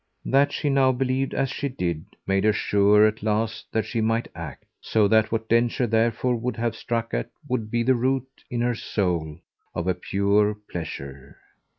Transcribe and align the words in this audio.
That 0.25 0.51
she 0.51 0.67
now 0.67 0.91
believed 0.91 1.35
as 1.35 1.51
she 1.51 1.69
did 1.69 2.05
made 2.25 2.43
her 2.43 2.53
sure 2.53 3.05
at 3.05 3.21
last 3.21 3.67
that 3.71 3.85
she 3.85 4.01
might 4.01 4.29
act; 4.33 4.65
so 4.81 5.07
that 5.07 5.31
what 5.31 5.47
Densher 5.47 5.85
therefore 5.85 6.37
would 6.37 6.57
have 6.57 6.75
struck 6.75 7.13
at 7.13 7.29
would 7.47 7.69
be 7.69 7.83
the 7.83 7.93
root, 7.93 8.27
in 8.49 8.61
her 8.61 8.73
soul, 8.73 9.37
of 9.75 9.87
a 9.87 9.93
pure 9.93 10.55
pleasure. 10.55 11.37